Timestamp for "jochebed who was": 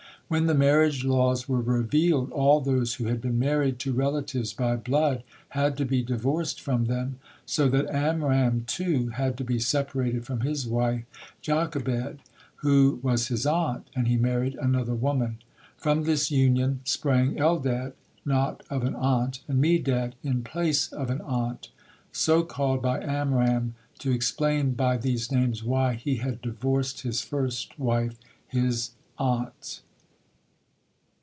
11.41-13.27